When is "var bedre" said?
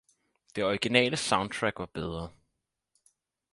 1.79-2.29